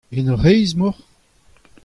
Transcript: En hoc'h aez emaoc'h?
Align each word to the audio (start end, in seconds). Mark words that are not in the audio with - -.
En 0.17 0.27
hoc'h 0.31 0.47
aez 0.51 0.71
emaoc'h? 0.73 1.01